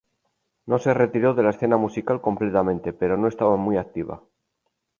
[0.65, 4.19] No se retiró de la escena musical completamente, pero no estaba muy activa.